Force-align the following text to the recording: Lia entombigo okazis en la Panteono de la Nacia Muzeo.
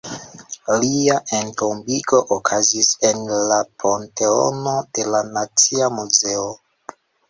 Lia 0.83 1.17
entombigo 1.39 2.23
okazis 2.37 2.91
en 3.11 3.23
la 3.53 3.61
Panteono 3.85 4.77
de 4.99 5.09
la 5.15 5.25
Nacia 5.33 5.97
Muzeo. 6.01 6.53